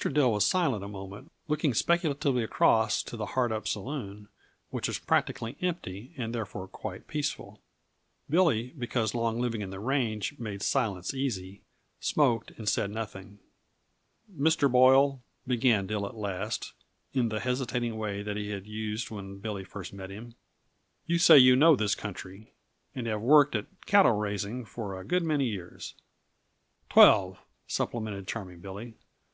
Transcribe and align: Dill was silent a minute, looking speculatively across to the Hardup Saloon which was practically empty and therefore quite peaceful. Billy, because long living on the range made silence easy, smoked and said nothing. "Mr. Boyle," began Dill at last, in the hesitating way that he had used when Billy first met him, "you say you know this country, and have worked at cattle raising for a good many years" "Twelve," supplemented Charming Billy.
Dill 0.00 0.32
was 0.32 0.46
silent 0.46 0.82
a 0.82 0.88
minute, 0.88 1.26
looking 1.46 1.74
speculatively 1.74 2.42
across 2.42 3.02
to 3.02 3.18
the 3.18 3.26
Hardup 3.36 3.68
Saloon 3.68 4.28
which 4.70 4.88
was 4.88 4.98
practically 4.98 5.58
empty 5.60 6.14
and 6.16 6.34
therefore 6.34 6.66
quite 6.68 7.06
peaceful. 7.06 7.60
Billy, 8.30 8.68
because 8.78 9.14
long 9.14 9.38
living 9.38 9.62
on 9.62 9.68
the 9.68 9.78
range 9.78 10.38
made 10.38 10.62
silence 10.62 11.12
easy, 11.12 11.60
smoked 12.00 12.50
and 12.52 12.66
said 12.66 12.90
nothing. 12.90 13.40
"Mr. 14.34 14.72
Boyle," 14.72 15.20
began 15.46 15.86
Dill 15.86 16.06
at 16.06 16.16
last, 16.16 16.72
in 17.12 17.28
the 17.28 17.40
hesitating 17.40 17.98
way 17.98 18.22
that 18.22 18.38
he 18.38 18.52
had 18.52 18.66
used 18.66 19.10
when 19.10 19.36
Billy 19.36 19.64
first 19.64 19.92
met 19.92 20.08
him, 20.08 20.34
"you 21.04 21.18
say 21.18 21.36
you 21.36 21.56
know 21.56 21.76
this 21.76 21.94
country, 21.94 22.54
and 22.94 23.06
have 23.06 23.20
worked 23.20 23.54
at 23.54 23.66
cattle 23.84 24.12
raising 24.16 24.64
for 24.64 24.98
a 24.98 25.04
good 25.04 25.22
many 25.22 25.44
years" 25.44 25.92
"Twelve," 26.88 27.38
supplemented 27.66 28.26
Charming 28.26 28.60
Billy. 28.60 28.94